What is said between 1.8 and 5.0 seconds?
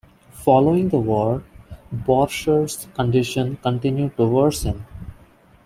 Borchert's condition continued to worsen.